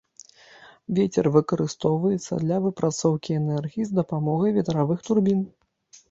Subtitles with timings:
[0.99, 5.45] Вецер выкарыстоўваецца для выпрацоўкі энергіі з дапамогай ветравых турбін.